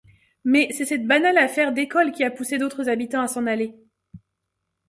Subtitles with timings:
[0.43, 3.75] Mais, c’est cette banale affaire d’école qui a poussé d’autres habitants à s’en aller.